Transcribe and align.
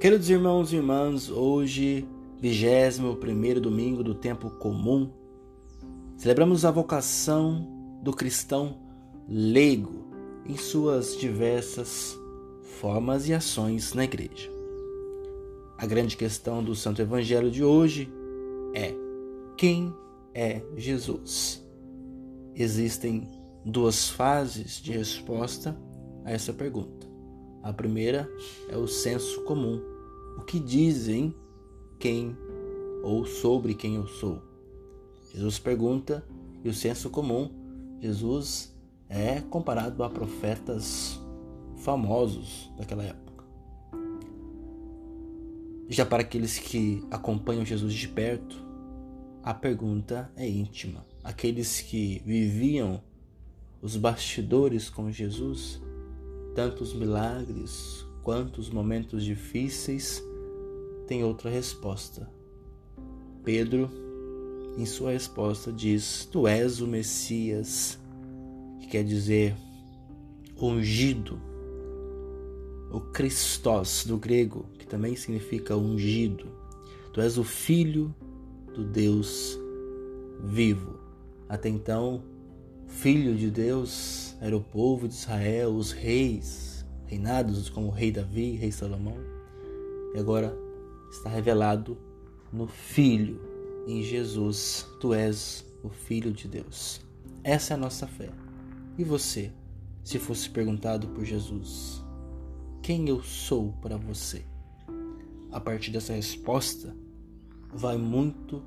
Queridos 0.00 0.30
irmãos 0.30 0.72
e 0.72 0.76
irmãs, 0.76 1.28
hoje, 1.28 2.08
21 2.40 3.60
domingo 3.60 4.02
do 4.02 4.14
tempo 4.14 4.48
comum, 4.48 5.10
celebramos 6.16 6.64
a 6.64 6.70
vocação 6.70 7.68
do 8.02 8.10
cristão 8.10 8.78
leigo 9.28 10.06
em 10.46 10.56
suas 10.56 11.18
diversas 11.18 12.18
formas 12.80 13.28
e 13.28 13.34
ações 13.34 13.92
na 13.92 14.04
igreja. 14.04 14.50
A 15.76 15.84
grande 15.84 16.16
questão 16.16 16.64
do 16.64 16.74
Santo 16.74 17.02
Evangelho 17.02 17.50
de 17.50 17.62
hoje 17.62 18.10
é: 18.74 18.94
quem 19.54 19.94
é 20.32 20.62
Jesus? 20.78 21.62
Existem 22.54 23.28
duas 23.66 24.08
fases 24.08 24.80
de 24.80 24.92
resposta 24.92 25.78
a 26.24 26.32
essa 26.32 26.54
pergunta. 26.54 27.09
A 27.62 27.72
primeira 27.72 28.30
é 28.68 28.76
o 28.76 28.86
senso 28.86 29.42
comum. 29.42 29.80
O 30.38 30.42
que 30.42 30.58
dizem 30.58 31.34
quem 31.98 32.36
ou 33.02 33.26
sobre 33.26 33.74
quem 33.74 33.96
eu 33.96 34.06
sou? 34.06 34.42
Jesus 35.32 35.58
pergunta 35.58 36.24
e 36.64 36.68
o 36.68 36.74
senso 36.74 37.10
comum, 37.10 37.50
Jesus 38.00 38.74
é 39.08 39.40
comparado 39.40 40.02
a 40.02 40.08
profetas 40.08 41.20
famosos 41.76 42.70
daquela 42.78 43.02
época. 43.02 43.44
Já 45.88 46.06
para 46.06 46.22
aqueles 46.22 46.58
que 46.58 47.04
acompanham 47.10 47.64
Jesus 47.64 47.92
de 47.92 48.08
perto, 48.08 48.56
a 49.42 49.52
pergunta 49.52 50.30
é 50.36 50.48
íntima. 50.48 51.04
Aqueles 51.22 51.80
que 51.80 52.22
viviam 52.24 53.02
os 53.82 53.96
bastidores 53.96 54.88
com 54.88 55.10
Jesus 55.10 55.80
tanto 56.54 56.82
os 56.82 56.92
milagres 56.92 58.06
quanto 58.22 58.58
os 58.58 58.70
momentos 58.70 59.24
difíceis 59.24 60.22
têm 61.06 61.24
outra 61.24 61.50
resposta. 61.50 62.30
Pedro, 63.42 63.90
em 64.76 64.86
sua 64.86 65.12
resposta, 65.12 65.72
diz: 65.72 66.28
Tu 66.30 66.46
és 66.46 66.80
o 66.80 66.86
Messias, 66.86 67.98
que 68.80 68.86
quer 68.88 69.04
dizer 69.04 69.56
ungido, 70.60 71.40
o 72.92 73.00
Christos 73.00 74.04
do 74.06 74.18
grego, 74.18 74.66
que 74.78 74.86
também 74.86 75.16
significa 75.16 75.76
ungido. 75.76 76.46
Tu 77.12 77.20
és 77.20 77.38
o 77.38 77.44
Filho 77.44 78.14
do 78.74 78.84
Deus 78.84 79.58
vivo. 80.44 80.98
Até 81.48 81.68
então, 81.68 82.22
Filho 82.90 83.34
de 83.34 83.50
Deus 83.50 84.36
era 84.42 84.54
o 84.54 84.60
povo 84.60 85.08
de 85.08 85.14
Israel, 85.14 85.70
os 85.70 85.90
reis, 85.90 86.84
reinados 87.06 87.70
como 87.70 87.86
o 87.86 87.90
rei 87.90 88.12
Davi, 88.12 88.56
rei 88.56 88.70
Salomão. 88.70 89.16
E 90.14 90.18
agora 90.18 90.54
está 91.10 91.30
revelado 91.30 91.96
no 92.52 92.66
Filho, 92.66 93.40
em 93.86 94.02
Jesus. 94.02 94.86
Tu 95.00 95.14
és 95.14 95.64
o 95.82 95.88
Filho 95.88 96.30
de 96.30 96.46
Deus. 96.46 97.00
Essa 97.42 97.72
é 97.72 97.74
a 97.74 97.78
nossa 97.78 98.06
fé. 98.06 98.28
E 98.98 99.04
você, 99.04 99.50
se 100.04 100.18
fosse 100.18 100.50
perguntado 100.50 101.08
por 101.08 101.24
Jesus, 101.24 102.04
quem 102.82 103.08
eu 103.08 103.22
sou 103.22 103.72
para 103.80 103.96
você? 103.96 104.44
A 105.50 105.58
partir 105.58 105.90
dessa 105.90 106.12
resposta, 106.12 106.94
vai 107.72 107.96
muito 107.96 108.62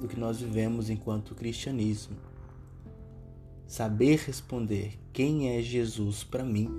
do 0.00 0.08
que 0.08 0.18
nós 0.18 0.40
vivemos 0.40 0.88
enquanto 0.88 1.34
cristianismo 1.34 2.16
Saber 3.66 4.20
responder 4.26 4.98
quem 5.12 5.56
é 5.56 5.62
Jesus 5.62 6.22
para 6.22 6.44
mim 6.44 6.70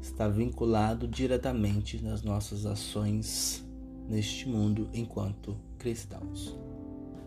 está 0.00 0.28
vinculado 0.28 1.06
diretamente 1.06 2.02
nas 2.02 2.22
nossas 2.22 2.64
ações 2.64 3.64
neste 4.08 4.48
mundo 4.48 4.88
enquanto 4.94 5.56
cristãos. 5.78 6.56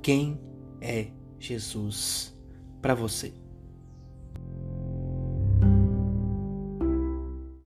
Quem 0.01 0.39
é 0.81 1.07
Jesus 1.39 2.35
para 2.81 2.95
você? 2.95 3.33